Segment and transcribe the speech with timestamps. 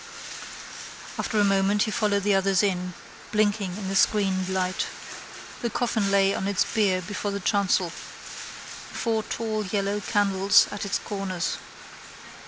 [1.19, 2.95] After a moment he followed the others in,
[3.31, 4.87] blinking in the screened light.
[5.61, 10.97] The coffin lay on its bier before the chancel, four tall yellow candles at its
[10.97, 11.57] corners.